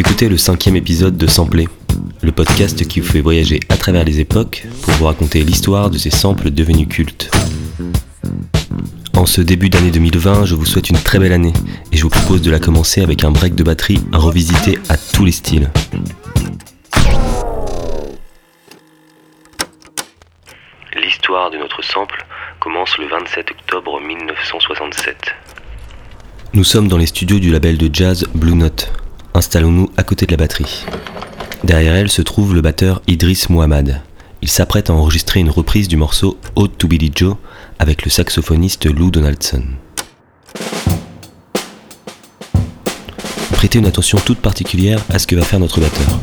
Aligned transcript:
écoutez 0.00 0.30
le 0.30 0.38
cinquième 0.38 0.76
épisode 0.76 1.18
de 1.18 1.26
Sampler, 1.26 1.68
le 2.22 2.32
podcast 2.32 2.88
qui 2.88 3.00
vous 3.00 3.06
fait 3.06 3.20
voyager 3.20 3.60
à 3.68 3.76
travers 3.76 4.02
les 4.02 4.18
époques 4.18 4.66
pour 4.80 4.94
vous 4.94 5.04
raconter 5.04 5.42
l'histoire 5.42 5.90
de 5.90 5.98
ces 5.98 6.08
samples 6.08 6.50
devenus 6.50 6.88
cultes. 6.88 7.30
En 9.14 9.26
ce 9.26 9.42
début 9.42 9.68
d'année 9.68 9.90
2020, 9.90 10.46
je 10.46 10.54
vous 10.54 10.64
souhaite 10.64 10.88
une 10.88 10.96
très 10.96 11.18
belle 11.18 11.34
année 11.34 11.52
et 11.92 11.98
je 11.98 12.02
vous 12.02 12.08
propose 12.08 12.40
de 12.40 12.50
la 12.50 12.58
commencer 12.58 13.02
avec 13.02 13.24
un 13.24 13.30
break 13.30 13.54
de 13.54 13.62
batterie 13.62 14.00
revisité 14.14 14.78
à 14.88 14.96
tous 14.96 15.26
les 15.26 15.32
styles. 15.32 15.70
L'histoire 20.96 21.50
de 21.50 21.58
notre 21.58 21.84
sample 21.84 22.24
commence 22.58 22.96
le 22.96 23.06
27 23.06 23.50
octobre 23.50 24.00
1967. 24.00 25.34
Nous 26.54 26.64
sommes 26.64 26.88
dans 26.88 26.96
les 26.96 27.06
studios 27.06 27.38
du 27.38 27.50
label 27.50 27.76
de 27.76 27.94
jazz 27.94 28.26
Blue 28.34 28.54
Note. 28.54 28.90
Installons-nous 29.34 29.90
à 29.96 30.02
côté 30.02 30.26
de 30.26 30.32
la 30.32 30.36
batterie. 30.36 30.84
Derrière 31.64 31.94
elle 31.94 32.10
se 32.10 32.22
trouve 32.22 32.54
le 32.54 32.60
batteur 32.60 33.00
Idris 33.06 33.44
Muhammad. 33.48 34.02
Il 34.42 34.48
s'apprête 34.48 34.90
à 34.90 34.94
enregistrer 34.94 35.40
une 35.40 35.50
reprise 35.50 35.88
du 35.88 35.96
morceau 35.96 36.38
Ode 36.56 36.76
to 36.78 36.88
Billy 36.88 37.12
Joe 37.14 37.36
avec 37.78 38.04
le 38.04 38.10
saxophoniste 38.10 38.86
Lou 38.86 39.10
Donaldson. 39.10 39.62
Prêtez 43.52 43.78
une 43.78 43.86
attention 43.86 44.18
toute 44.18 44.40
particulière 44.40 45.04
à 45.10 45.18
ce 45.18 45.26
que 45.26 45.36
va 45.36 45.42
faire 45.42 45.60
notre 45.60 45.80
batteur. 45.80 46.18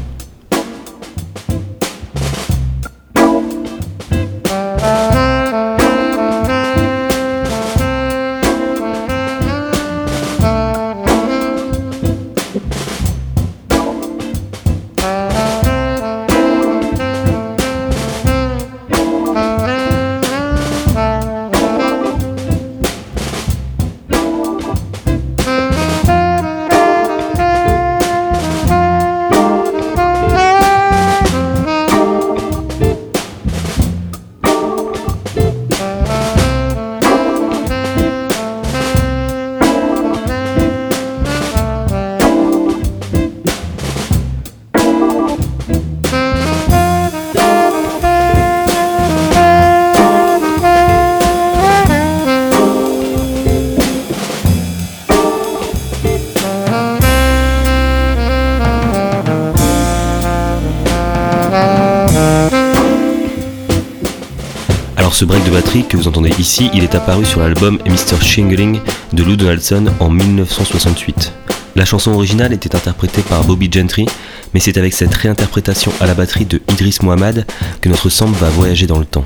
Ce 65.18 65.26
break 65.26 65.44
de 65.46 65.50
batterie 65.50 65.84
que 65.84 65.98
vous 65.98 66.08
entendez 66.08 66.30
ici, 66.38 66.70
il 66.76 66.84
est 66.84 66.94
apparu 66.94 67.26
sur 67.26 67.40
l'album 67.40 67.80
Mr. 67.88 68.22
Shingling 68.22 68.80
de 69.14 69.24
Lou 69.24 69.36
Donaldson 69.36 69.88
en 70.00 70.12
1968. 70.12 71.34
La 71.76 71.86
chanson 71.86 72.12
originale 72.12 72.54
était 72.54 72.76
interprétée 72.76 73.24
par 73.24 73.44
Bobby 73.44 73.68
Gentry, 73.72 74.06
mais 74.54 74.60
c'est 74.60 74.78
avec 74.78 74.94
cette 74.94 75.16
réinterprétation 75.16 75.92
à 76.02 76.06
la 76.06 76.14
batterie 76.14 76.46
de 76.46 76.62
Idris 76.72 77.00
Mohamed 77.02 77.48
que 77.82 77.90
notre 77.90 78.10
sample 78.10 78.38
va 78.38 78.50
voyager 78.50 78.86
dans 78.86 79.00
le 79.00 79.06
temps. 79.06 79.24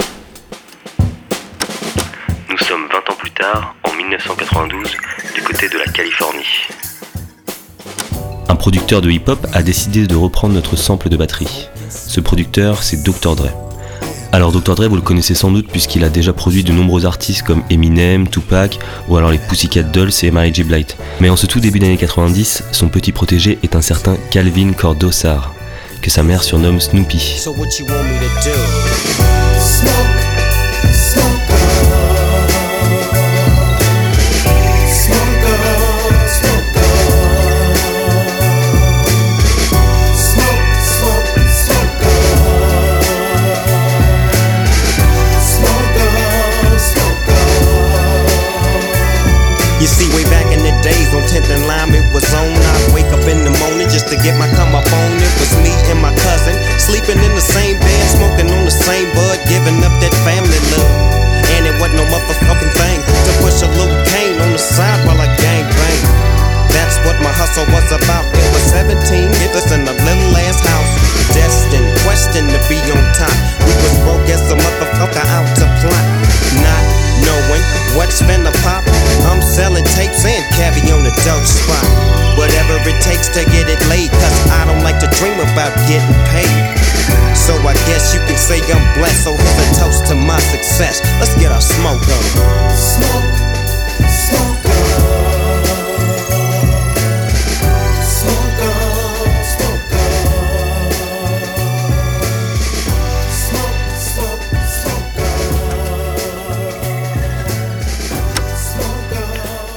Nous 2.50 2.58
sommes 2.60 2.88
20 2.90 2.98
ans 2.98 3.18
plus 3.20 3.32
tard, 3.32 3.76
en 3.84 3.94
1992, 3.94 4.96
du 5.36 5.42
côté 5.42 5.68
de 5.68 5.78
la 5.78 5.92
Californie. 5.92 6.70
Un 8.48 8.56
producteur 8.56 9.02
de 9.02 9.12
hip-hop 9.12 9.46
a 9.52 9.62
décidé 9.62 10.08
de 10.08 10.16
reprendre 10.16 10.54
notre 10.54 10.78
sample 10.78 11.10
de 11.10 11.18
batterie. 11.18 11.68
Ce 11.90 12.22
producteur, 12.22 12.82
c'est 12.82 13.04
Dr. 13.04 13.36
Dre. 13.36 13.71
Alors 14.34 14.54
Dr 14.54 14.76
Dre, 14.76 14.88
vous 14.88 14.96
le 14.96 15.02
connaissez 15.02 15.36
sans 15.36 15.52
doute 15.52 15.68
puisqu'il 15.68 16.06
a 16.06 16.10
déjà 16.10 16.32
produit 16.32 16.64
de 16.64 16.72
nombreux 16.72 17.06
artistes 17.06 17.44
comme 17.44 17.64
Eminem, 17.70 18.30
Tupac 18.30 18.80
ou 19.10 19.18
alors 19.18 19.30
les 19.30 19.38
Pussycat 19.38 19.84
Dolls 19.84 20.12
et 20.24 20.32
Mary 20.32 20.54
J. 20.54 20.64
Blight. 20.64 20.96
Mais 21.20 21.30
en 21.30 21.36
ce 21.36 21.48
tout 21.48 21.60
début 21.60 21.80
d'année 21.80 21.98
90, 21.98 22.64
son 22.72 22.88
petit 22.88 23.12
protégé 23.12 23.60
est 23.62 23.76
un 23.76 23.82
certain 23.82 24.16
Calvin 24.30 24.72
Cordossar, 24.72 25.54
que 26.02 26.10
sa 26.10 26.24
mère 26.24 26.44
surnomme 26.44 26.80
Snoopy. 26.80 27.42
tenth 51.32 51.50
in 51.50 51.64
line, 51.66 51.96
it 51.96 52.04
was 52.12 52.28
on. 52.36 52.52
I 52.52 52.92
wake 52.92 53.08
up 53.16 53.24
in 53.24 53.48
the 53.48 53.56
morning 53.64 53.88
just 53.88 54.12
to 54.12 54.20
get 54.20 54.36
my 54.36 54.52
company 54.52 54.71
the 81.12 81.24
dope 81.24 81.46
spot. 81.46 81.84
Whatever 82.38 82.80
it 82.88 83.00
takes 83.02 83.28
to 83.36 83.44
get 83.52 83.68
it 83.68 83.82
laid, 83.88 84.12
cause 84.12 84.38
I 84.52 84.66
don't 84.66 84.84
like 84.84 85.00
to 85.00 85.08
dream 85.20 85.40
about 85.40 85.76
getting 85.88 86.16
paid. 86.32 86.64
So 87.36 87.54
I 87.68 87.74
guess 87.88 88.14
you 88.14 88.20
can 88.28 88.38
say 88.38 88.60
I'm 88.72 88.84
blessed. 88.98 89.24
So 89.26 89.36
here's 89.36 89.60
a 89.60 89.80
toast 89.80 90.08
to 90.08 90.16
my 90.16 90.40
success. 90.40 91.02
Let's 91.20 91.36
get 91.40 91.52
our 91.52 91.62
smoke 91.62 92.02
on. 92.02 92.24
Smoke, 92.76 93.30
smoke 94.08 94.62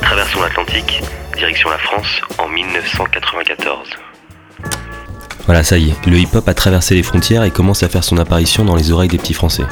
traversons 0.01 0.43
l'Atlantique 0.43 1.24
direction 1.35 1.69
la 1.71 1.79
France 1.79 2.21
en 2.39 2.49
1994. 2.49 3.89
Voilà, 5.47 5.63
ça 5.63 5.77
y 5.79 5.91
est, 5.91 6.07
le 6.07 6.19
hip-hop 6.19 6.49
a 6.49 6.55
traversé 6.55 6.95
les 6.95 7.03
frontières 7.03 7.45
et 7.45 7.51
commence 7.51 7.83
à 7.83 7.89
faire 7.89 8.05
son 8.05 8.19
apparition 8.19 8.65
dans 8.65 8.77
les 8.77 8.93
oreilles 8.93 9.09
des 9.09 9.19
petits 9.19 9.35
Français. 9.35 9.65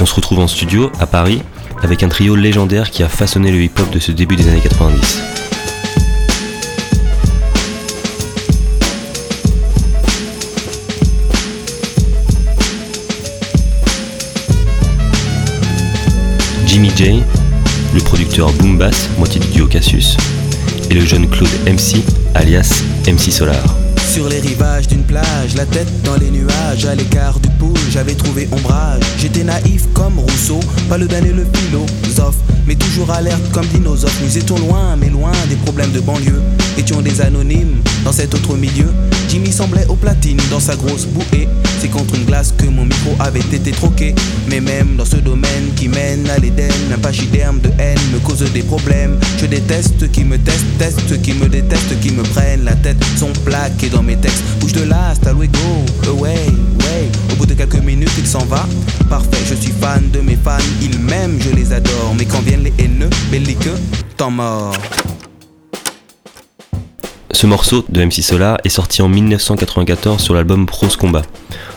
On 0.00 0.06
se 0.06 0.14
retrouve 0.14 0.40
en 0.40 0.48
studio, 0.48 0.92
à 1.00 1.06
Paris, 1.06 1.42
avec 1.82 2.02
un 2.02 2.08
trio 2.08 2.36
légendaire 2.36 2.90
qui 2.90 3.02
a 3.02 3.08
façonné 3.08 3.50
le 3.50 3.62
hip-hop 3.62 3.90
de 3.90 3.98
ce 3.98 4.12
début 4.12 4.36
des 4.36 4.48
années 4.48 4.60
90. 4.60 5.22
Jimmy 16.66 16.90
J, 16.94 17.22
le 17.94 18.00
producteur 18.00 18.52
Boom 18.52 18.76
Bass, 18.76 19.08
moitié 19.16 19.40
du 19.40 19.48
duo 19.48 19.66
Cassius, 19.66 20.16
et 20.90 20.94
le 20.94 21.04
jeune 21.04 21.28
Claude 21.28 21.48
MC, 21.66 22.02
alias 22.34 22.82
MC 23.06 23.30
Solar. 23.30 23.62
Sur 24.10 24.28
les 24.28 24.40
rivages 24.40 24.88
d'une 24.88 25.02
plage, 25.02 25.54
la 25.56 25.66
tête 25.66 25.88
dans 26.02 26.16
les 26.16 26.30
nuages, 26.30 26.86
à 26.86 26.94
l'écart 26.94 27.38
du 27.40 27.48
pool, 27.50 27.76
j'avais 27.90 28.14
trouvé 28.14 28.48
ombrage. 28.52 29.02
J'étais 29.18 29.44
naïf 29.44 29.84
comme 29.92 30.18
Rousseau, 30.18 30.60
pas 30.88 30.96
le 30.96 31.06
et 31.06 31.32
le 31.32 31.46
philosophe, 31.52 32.36
mais 32.66 32.74
toujours 32.74 33.10
alerte 33.10 33.42
comme 33.52 33.66
dinosaure. 33.66 34.10
Nous 34.22 34.38
étions 34.38 34.58
loin, 34.58 34.96
mais 34.96 35.10
loin 35.10 35.32
des 35.48 35.56
problèmes 35.56 35.92
de 35.92 36.00
banlieue. 36.00 36.40
Étions 36.78 37.02
des 37.02 37.20
anonymes 37.20 37.82
dans 38.04 38.12
cet 38.12 38.34
autre 38.34 38.56
milieu. 38.56 38.88
Jimmy 39.28 39.52
semblait 39.52 39.86
au 39.88 39.94
platine 39.94 40.40
dans 40.50 40.60
sa 40.60 40.74
grosse 40.74 41.06
bouée. 41.06 41.48
C'est 41.80 41.88
contre 41.88 42.17
avait 43.28 43.40
été 43.40 43.70
troqué. 43.70 44.14
Mais 44.48 44.60
même 44.60 44.96
dans 44.96 45.04
ce 45.04 45.16
domaine 45.16 45.68
qui 45.76 45.88
mène 45.88 46.28
à 46.30 46.38
l'Éden, 46.38 46.72
un 46.92 46.98
pachyderme 46.98 47.60
de 47.60 47.68
haine 47.78 47.98
me 48.12 48.18
cause 48.20 48.42
des 48.52 48.62
problèmes. 48.62 49.18
Je 49.38 49.46
déteste 49.46 50.10
qui 50.10 50.24
me 50.24 50.38
testent, 50.38 50.78
teste 50.78 51.20
qui 51.22 51.34
me 51.34 51.48
détestent, 51.48 52.00
qui 52.00 52.10
me 52.10 52.22
prennent 52.22 52.64
la 52.64 52.74
tête, 52.74 52.96
sont 53.16 53.32
plaqués 53.44 53.90
dans 53.90 54.02
mes 54.02 54.16
textes. 54.16 54.42
Bouge 54.60 54.72
de 54.72 54.84
là, 54.84 55.10
hasta 55.10 55.32
luego, 55.32 55.58
away, 56.06 56.46
way. 56.80 57.10
Au 57.32 57.36
bout 57.36 57.46
de 57.46 57.54
quelques 57.54 57.82
minutes, 57.84 58.12
il 58.18 58.26
s'en 58.26 58.44
va. 58.46 58.66
Parfait, 59.10 59.44
je 59.48 59.54
suis 59.54 59.72
fan 59.78 60.10
de 60.10 60.20
mes 60.20 60.36
fans, 60.42 60.56
ils 60.80 60.98
m'aiment, 60.98 61.38
je 61.40 61.54
les 61.54 61.72
adore. 61.72 62.14
Mais 62.18 62.24
quand 62.24 62.40
viennent 62.40 62.64
les 62.64 62.74
haineux, 62.78 63.10
belliqueux, 63.30 63.78
temps 64.16 64.30
mort. 64.30 64.74
Ce 67.38 67.46
morceau 67.46 67.84
de 67.88 68.04
MC 68.04 68.20
Solar 68.20 68.58
est 68.64 68.68
sorti 68.68 69.00
en 69.00 69.08
1994 69.08 70.20
sur 70.20 70.34
l'album 70.34 70.66
Prose 70.66 70.96
Combat. 70.96 71.22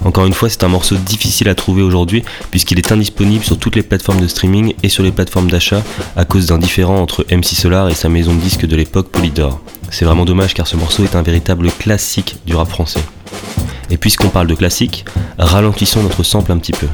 Encore 0.04 0.26
une 0.26 0.34
fois, 0.34 0.50
c'est 0.50 0.64
un 0.64 0.70
morceau 0.70 0.96
difficile 0.96 1.50
à 1.50 1.54
trouver 1.54 1.84
aujourd'hui 1.84 2.24
puisqu'il 2.50 2.80
est 2.80 2.92
indisponible 2.92 3.44
sur 3.44 3.60
toutes 3.60 3.76
les 3.76 3.84
plateformes 3.84 4.22
de 4.22 4.28
streaming 4.28 4.74
et 4.82 4.90
sur 4.90 5.04
les 5.04 5.12
plateformes 5.12 5.52
d'achat 5.52 5.84
à 6.16 6.26
cause 6.26 6.48
d'un 6.48 6.58
différend 6.58 7.00
entre 7.00 7.28
MC 7.30 7.54
Solar 7.54 7.90
et 7.90 7.94
sa 7.94 8.10
maison 8.10 8.34
de 8.34 8.40
disques 8.40 8.66
de 8.66 8.76
l'époque 8.76 9.10
Polydor. 9.10 9.62
C'est 9.92 10.04
vraiment 10.04 10.26
dommage 10.26 10.56
car 10.56 10.66
ce 10.66 10.78
morceau 10.78 11.04
est 11.04 11.16
un 11.16 11.22
véritable 11.22 11.70
classique 11.70 12.38
du 12.48 12.56
rap 12.56 12.68
français. 12.68 13.04
Et 13.92 13.98
puisqu'on 13.98 14.30
parle 14.30 14.48
de 14.48 14.56
classique, 14.56 15.06
ralentissons 15.38 16.02
notre 16.02 16.24
sample 16.24 16.54
un 16.54 16.58
petit 16.58 16.72
peu. 16.72 16.88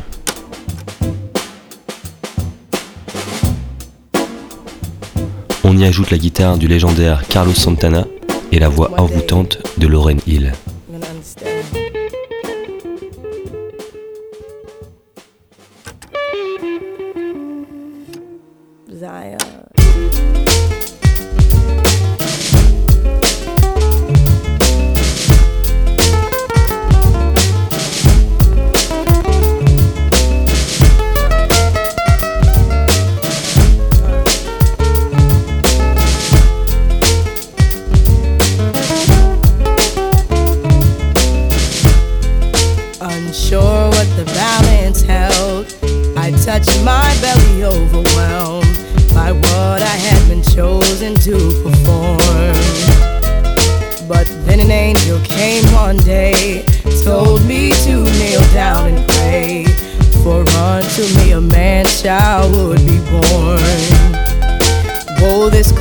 On 5.64 5.78
y 5.78 5.86
ajoute 5.86 6.12
la 6.12 6.18
guitare 6.18 6.58
du 6.58 6.68
légendaire 6.68 7.26
Carlos 7.30 7.54
Santana 7.54 8.04
et 8.52 8.60
la 8.60 8.70
voix 8.70 8.92
envoûtante 9.00 9.60
de 9.78 9.88
Lauren 9.88 10.18
Hill. 10.28 10.54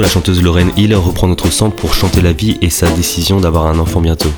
la 0.00 0.08
chanteuse 0.08 0.42
Lauren 0.42 0.68
Hill 0.76 0.94
reprend 0.94 1.26
notre 1.26 1.50
centre 1.50 1.74
pour 1.74 1.94
chanter 1.94 2.20
la 2.20 2.32
vie 2.32 2.58
et 2.60 2.70
sa 2.70 2.88
décision 2.90 3.40
d'avoir 3.40 3.66
un 3.66 3.78
enfant 3.78 4.00
bientôt. 4.00 4.30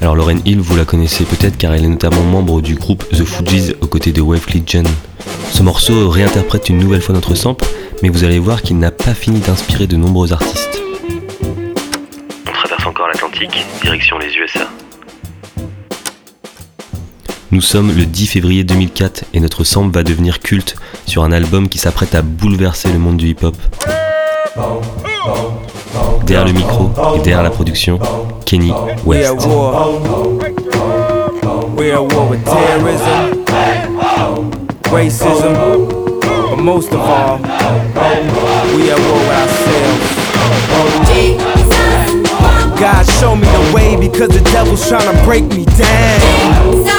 Alors 0.00 0.14
Lauren 0.14 0.38
Hill, 0.44 0.60
vous 0.60 0.76
la 0.76 0.84
connaissez 0.84 1.24
peut-être 1.24 1.56
car 1.56 1.74
elle 1.74 1.84
est 1.84 1.88
notamment 1.88 2.22
membre 2.22 2.60
du 2.60 2.74
groupe 2.74 3.08
The 3.10 3.24
Fugees 3.24 3.74
aux 3.80 3.86
côtés 3.86 4.12
de 4.12 4.20
Wave 4.20 4.46
Legion. 4.52 4.84
Ce 5.50 5.62
morceau 5.62 6.08
réinterprète 6.10 6.68
une 6.68 6.78
nouvelle 6.78 7.00
fois 7.00 7.14
notre 7.14 7.34
sample, 7.34 7.64
mais 8.02 8.08
vous 8.08 8.24
allez 8.24 8.38
voir 8.38 8.60
qu'il 8.60 8.78
n'a 8.78 8.90
pas 8.90 9.14
fini 9.14 9.40
d'inspirer 9.40 9.86
de 9.86 9.96
nombreux 9.96 10.32
artistes. 10.32 10.80
On 12.46 12.52
traverse 12.52 12.86
encore 12.86 13.08
l'Atlantique, 13.08 13.64
direction 13.82 14.18
les 14.18 14.34
USA. 14.36 14.68
Nous 17.50 17.62
sommes 17.62 17.96
le 17.96 18.04
10 18.04 18.26
février 18.26 18.64
2004 18.64 19.24
et 19.32 19.40
notre 19.40 19.64
sample 19.64 19.94
va 19.94 20.02
devenir 20.02 20.40
culte 20.40 20.76
sur 21.06 21.24
un 21.24 21.32
album 21.32 21.68
qui 21.68 21.78
s'apprête 21.78 22.14
à 22.14 22.22
bouleverser 22.22 22.92
le 22.92 22.98
monde 22.98 23.16
du 23.16 23.28
hip-hop. 23.28 23.56
Derrière 26.24 26.46
le 26.46 26.52
micro 26.52 26.90
et 27.14 27.18
derrière 27.20 27.42
la 27.42 27.50
production, 27.50 27.98
Kenny 28.44 28.72
West. 29.04 29.46
We're 31.76 31.94
at 31.94 32.12
war 32.12 32.28
with 32.28 32.44
terrorism, 32.44 33.44
racism, 34.90 35.54
but 36.20 36.56
most 36.56 36.92
of 36.92 37.00
all, 37.00 37.38
we 38.74 38.90
at 38.90 38.98
war 38.98 39.18
with 39.20 39.30
ourselves. 39.30 40.18
God 42.80 43.04
show 43.20 43.34
me 43.36 43.46
the 43.46 43.72
way 43.74 43.96
because 43.96 44.28
the 44.30 44.40
devil's 44.50 44.88
trying 44.88 45.08
to 45.16 45.24
break 45.24 45.44
me 45.44 45.64
down. 45.64 46.97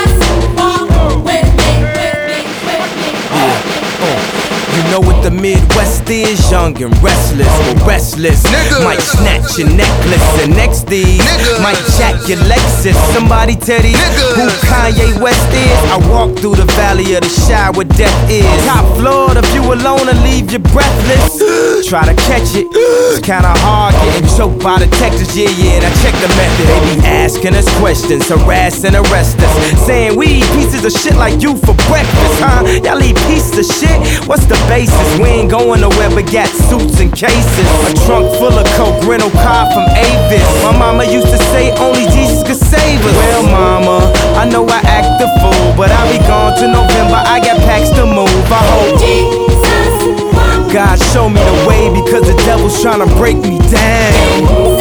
Know 4.91 4.99
what 4.99 5.21
the 5.23 5.31
Midwest 5.31 6.09
is? 6.09 6.39
Young 6.51 6.81
and 6.81 6.95
restless, 7.03 7.47
but 7.65 7.85
restless. 7.85 8.43
Nigga. 8.43 8.83
Might 8.83 9.01
snatch 9.01 9.57
your 9.57 9.69
necklace 9.69 10.43
and 10.43 10.55
next 10.55 10.87
thing 10.87 11.19
might 11.61 11.79
jack 11.97 12.15
your 12.27 12.39
Lexus. 12.49 12.95
Somebody 13.13 13.55
tell 13.55 13.81
these 13.81 13.99
who 14.35 14.47
Kanye 14.65 15.19
West 15.21 15.49
is. 15.53 15.79
I 15.91 15.97
walk 16.09 16.37
through 16.39 16.55
the 16.55 16.65
valley 16.79 17.15
of 17.15 17.21
the 17.21 17.29
shadow 17.29 17.77
where 17.77 17.85
death 17.85 18.17
is. 18.29 18.45
Top 18.65 18.85
floor, 18.97 19.37
if 19.37 19.47
you 19.53 19.61
alone 19.61 20.07
will 20.07 20.21
leave 20.23 20.51
you 20.51 20.59
breathless. 20.59 21.37
Try 21.89 22.05
to 22.05 22.15
catch 22.29 22.55
it, 22.55 22.67
it's 22.71 23.19
kinda 23.25 23.53
hard 23.65 23.93
getting 23.93 24.29
choked 24.37 24.63
by 24.63 24.79
detectives. 24.79 25.35
Yeah, 25.35 25.49
yeah, 25.49 25.85
I 25.85 25.89
check 26.01 26.15
the 26.23 26.29
method. 26.39 26.65
They 26.69 26.81
be 26.95 27.07
asking 27.07 27.55
us 27.55 27.67
questions, 27.79 28.27
harass 28.29 28.83
and 28.83 28.95
arrest 28.95 29.37
us, 29.39 29.53
saying 29.85 30.17
we 30.17 30.41
eat 30.41 30.49
pieces 30.55 30.85
of 30.85 30.91
shit 30.91 31.15
like 31.15 31.41
you 31.41 31.57
for 31.57 31.75
breakfast, 31.89 32.35
huh? 32.41 32.63
Y'all 32.83 33.01
eat 33.03 33.17
pieces 33.27 33.57
of 33.59 33.67
shit. 33.77 34.27
What's 34.27 34.45
the 34.45 34.57
base? 34.69 34.78
We 34.79 35.27
ain't 35.27 35.51
going 35.51 35.81
nowhere 35.81 36.07
but 36.07 36.31
got 36.31 36.47
suits 36.47 37.01
and 37.03 37.11
cases. 37.11 37.67
A 37.83 37.91
trunk 38.07 38.31
full 38.39 38.55
of 38.55 38.63
coke, 38.79 39.03
rental 39.03 39.29
car 39.43 39.67
from 39.75 39.83
Avis. 39.91 40.47
My 40.63 40.71
mama 40.71 41.03
used 41.03 41.27
to 41.27 41.37
say 41.51 41.75
only 41.83 42.07
Jesus 42.15 42.47
could 42.47 42.55
save 42.55 43.03
us. 43.03 43.11
Well, 43.11 43.43
mama, 43.51 44.07
I 44.39 44.47
know 44.47 44.63
I 44.63 44.79
act 44.87 45.19
the 45.19 45.27
fool, 45.43 45.75
but 45.75 45.91
I'll 45.91 46.07
be 46.07 46.19
gone 46.23 46.55
to 46.63 46.67
November. 46.71 47.19
I 47.27 47.43
got 47.43 47.59
packs 47.67 47.89
to 47.99 48.05
move. 48.05 48.31
I 48.47 48.63
hope. 48.71 48.99
Jesus. 49.03 50.71
God 50.71 50.95
show 51.11 51.27
me 51.27 51.43
the 51.43 51.67
way 51.67 51.91
because 51.91 52.23
the 52.23 52.37
devil's 52.47 52.81
trying 52.81 53.03
to 53.03 53.15
break 53.17 53.35
me 53.35 53.59
down. 53.67 54.79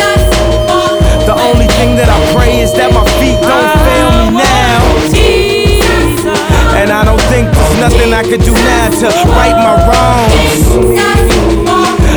The 1.26 1.34
only 1.34 1.66
thing 1.74 1.96
that 1.98 2.06
I 2.06 2.18
pray 2.38 2.60
is 2.60 2.72
that 2.74 2.94
my 2.94 3.02
feet 3.18 3.42
don't 3.42 3.72
fail 3.82 4.10
me 4.14 4.38
now. 4.38 5.27
And 6.78 6.92
I 6.92 7.04
don't 7.04 7.20
think 7.22 7.50
there's 7.50 7.80
nothing 7.80 8.14
I 8.14 8.22
could 8.22 8.40
do 8.40 8.52
now 8.54 8.86
to 9.02 9.06
right 9.34 9.56
my 9.66 9.74
wrongs. 9.82 10.62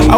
I 0.06 0.16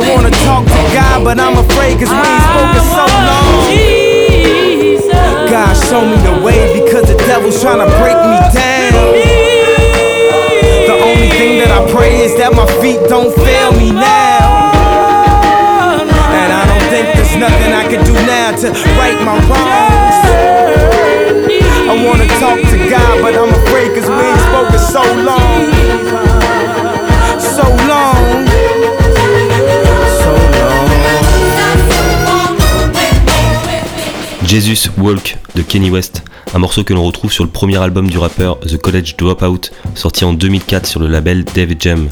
Jesus 34.54 34.92
Walk 35.00 35.38
de 35.56 35.64
Kenny 35.64 35.90
West, 35.90 36.24
un 36.54 36.60
morceau 36.60 36.84
que 36.84 36.94
l'on 36.94 37.04
retrouve 37.04 37.32
sur 37.32 37.44
le 37.44 37.50
premier 37.50 37.82
album 37.82 38.08
du 38.08 38.20
rappeur 38.20 38.60
The 38.60 38.78
College 38.78 39.16
Dropout, 39.18 39.72
sorti 39.96 40.26
en 40.26 40.34
2004 40.34 40.86
sur 40.86 41.00
le 41.00 41.08
label 41.08 41.44
David 41.44 41.82
Jam, 41.82 42.08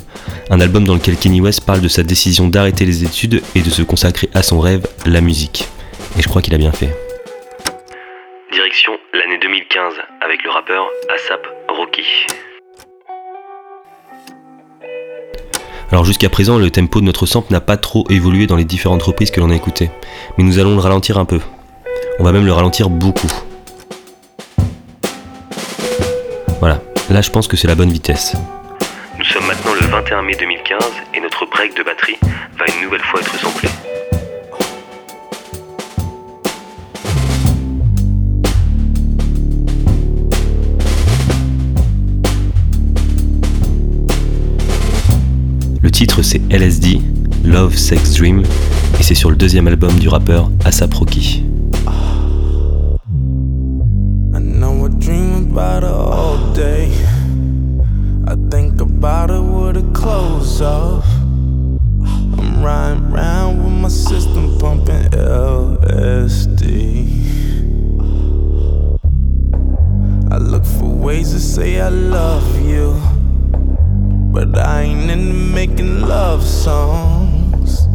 un 0.49 0.59
album 0.59 0.83
dans 0.83 0.95
lequel 0.95 1.17
Kenny 1.17 1.39
West 1.39 1.63
parle 1.67 1.81
de 1.81 1.87
sa 1.87 2.01
décision 2.01 2.47
d'arrêter 2.47 2.83
les 2.83 3.03
études 3.03 3.43
et 3.53 3.61
de 3.61 3.69
se 3.69 3.83
consacrer 3.83 4.27
à 4.33 4.41
son 4.41 4.59
rêve, 4.59 4.87
la 5.05 5.21
musique. 5.21 5.67
Et 6.17 6.23
je 6.23 6.27
crois 6.27 6.41
qu'il 6.41 6.55
a 6.55 6.57
bien 6.57 6.71
fait. 6.71 6.89
Direction 8.51 8.93
l'année 9.13 9.37
2015 9.39 9.93
avec 10.21 10.43
le 10.43 10.49
rappeur 10.49 10.87
ASAP 11.13 11.45
Rocky. 11.69 12.25
Alors 15.91 16.05
jusqu'à 16.05 16.29
présent, 16.29 16.57
le 16.57 16.71
tempo 16.71 17.01
de 17.01 17.05
notre 17.05 17.27
sample 17.27 17.53
n'a 17.53 17.61
pas 17.61 17.77
trop 17.77 18.07
évolué 18.09 18.47
dans 18.47 18.55
les 18.55 18.65
différentes 18.65 19.03
reprises 19.03 19.29
que 19.29 19.39
l'on 19.39 19.51
a 19.51 19.55
écoutées, 19.55 19.91
mais 20.39 20.43
nous 20.43 20.57
allons 20.57 20.73
le 20.73 20.81
ralentir 20.81 21.19
un 21.19 21.25
peu. 21.25 21.39
On 22.21 22.23
va 22.23 22.33
même 22.33 22.45
le 22.45 22.53
ralentir 22.53 22.87
beaucoup. 22.91 23.31
Voilà, 26.59 26.79
là 27.09 27.19
je 27.19 27.31
pense 27.31 27.47
que 27.47 27.57
c'est 27.57 27.67
la 27.67 27.73
bonne 27.73 27.91
vitesse. 27.91 28.35
Nous 29.17 29.25
sommes 29.25 29.47
maintenant 29.47 29.73
le 29.73 29.87
21 29.87 30.21
mai 30.21 30.35
2015 30.39 30.77
et 31.15 31.19
notre 31.19 31.47
break 31.47 31.75
de 31.75 31.81
batterie 31.81 32.19
va 32.59 32.65
une 32.75 32.83
nouvelle 32.83 33.01
fois 33.01 33.21
être 33.21 33.39
samplé. 33.39 33.69
Le 45.81 45.89
titre 45.89 46.21
c'est 46.21 46.41
LSD, 46.51 46.99
Love 47.43 47.75
Sex 47.75 48.13
Dream, 48.13 48.43
et 48.99 49.01
c'est 49.01 49.15
sur 49.15 49.31
le 49.31 49.35
deuxième 49.35 49.67
album 49.67 49.97
du 49.97 50.07
rappeur 50.07 50.51
Asap 50.63 50.93
Rocky. 50.93 51.50
About 55.51 55.83
her 55.83 55.89
all 55.89 56.53
day. 56.53 56.85
I 58.25 58.35
think 58.49 58.79
about 58.79 59.29
her 59.29 59.41
with 59.41 59.75
her 59.75 59.91
clothes 59.91 60.61
off. 60.61 61.05
I'm 62.39 62.63
riding 62.63 63.11
around 63.11 63.61
with 63.61 63.73
my 63.73 63.89
system 63.89 64.57
pumping 64.59 65.09
LSD. 65.11 66.47
I 70.31 70.37
look 70.37 70.63
for 70.63 70.85
ways 70.85 71.33
to 71.33 71.39
say 71.41 71.81
I 71.81 71.89
love 71.89 72.47
you, 72.61 72.95
but 74.31 74.57
I 74.57 74.83
ain't 74.83 75.11
into 75.11 75.33
making 75.33 75.99
love 75.99 76.45
songs. 76.47 77.87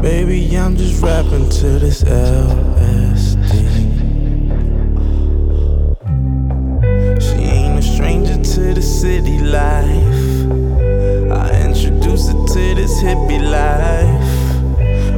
Baby, 0.00 0.56
I'm 0.56 0.78
just 0.78 1.02
rapping 1.02 1.50
to 1.60 1.78
this 1.78 2.02
LSD. 2.04 3.37
To 8.58 8.74
the 8.74 8.82
city 8.82 9.38
life. 9.38 10.18
I 11.30 11.62
introduce 11.64 12.26
her 12.26 12.46
to 12.54 12.74
this 12.74 13.00
hippie 13.00 13.40
life. 13.40 14.30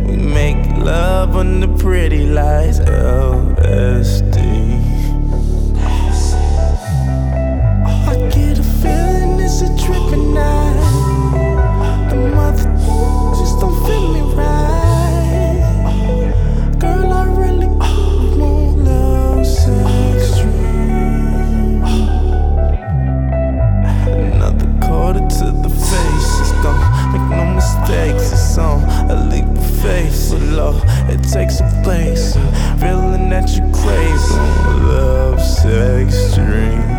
We 0.07 0.17
make 0.17 0.63
love 0.77 1.37
under 1.37 1.69
pretty 1.79 2.27
lights, 2.27 2.81
LSD. 2.81 4.60
It 31.09 31.23
takes 31.23 31.61
a 31.61 31.81
place. 31.85 32.35
Feeling 32.81 33.29
that 33.31 33.49
you 33.57 33.63
crave. 33.73 34.21
Love, 34.83 35.41
sex, 35.41 36.35
dreams. 36.35 36.90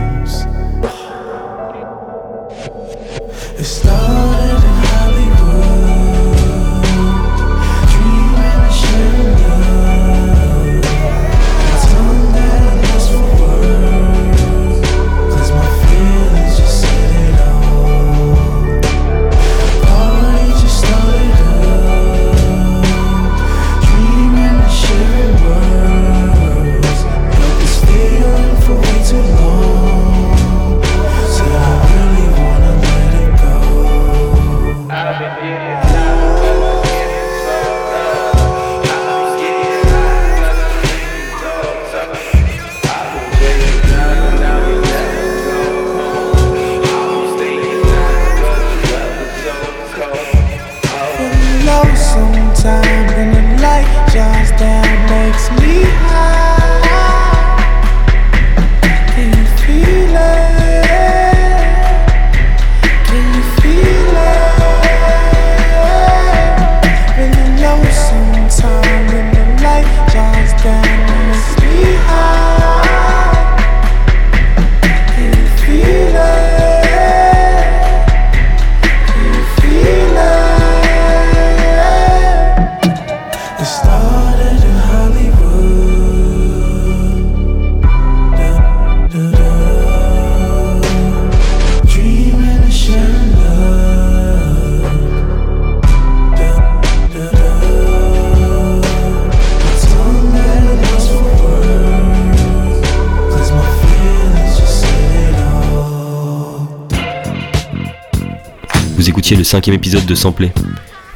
Le 109.36 109.44
cinquième 109.44 109.76
épisode 109.76 110.06
de 110.06 110.16
Sampler. 110.16 110.52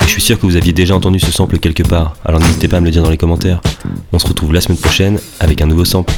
je 0.01 0.07
suis 0.07 0.21
sûr 0.21 0.39
que 0.39 0.45
vous 0.45 0.55
aviez 0.55 0.73
déjà 0.73 0.95
entendu 0.95 1.19
ce 1.19 1.31
sample 1.31 1.57
quelque 1.59 1.83
part, 1.83 2.15
alors 2.23 2.39
n'hésitez 2.39 2.67
pas 2.67 2.77
à 2.77 2.79
me 2.79 2.85
le 2.85 2.91
dire 2.91 3.03
dans 3.03 3.09
les 3.09 3.17
commentaires. 3.17 3.61
On 4.13 4.19
se 4.19 4.27
retrouve 4.27 4.53
la 4.53 4.61
semaine 4.61 4.77
prochaine 4.77 5.19
avec 5.39 5.61
un 5.61 5.65
nouveau 5.65 5.85
sample. 5.85 6.13